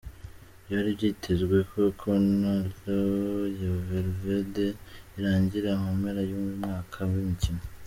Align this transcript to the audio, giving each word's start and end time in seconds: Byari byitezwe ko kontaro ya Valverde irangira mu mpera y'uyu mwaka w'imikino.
Byari 0.63 0.89
byitezwe 0.97 1.57
ko 1.71 1.81
kontaro 1.99 3.41
ya 3.61 3.71
Valverde 3.87 4.67
irangira 5.17 5.69
mu 5.81 5.91
mpera 5.99 6.21
y'uyu 6.29 6.55
mwaka 6.63 6.99
w'imikino. 7.11 7.61